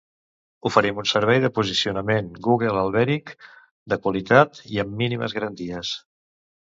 Oferim 0.67 1.01
un 1.01 1.09
servei 1.09 1.41
de 1.43 1.51
posicionament 1.57 2.31
Google 2.47 2.79
Alberic 2.85 3.35
de 3.93 3.99
qualitat 4.07 4.63
i 4.77 4.83
amb 4.85 4.97
mínimes 5.03 5.37
garanties. 5.41 5.93